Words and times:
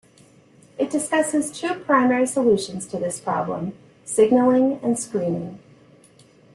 It 0.79 0.89
discusses 0.89 1.51
two 1.51 1.75
primary 1.75 2.25
solutions 2.25 2.87
to 2.87 2.97
this 2.97 3.19
problem, 3.19 3.73
signaling 4.03 4.79
and 4.81 4.97
screening. 4.97 5.59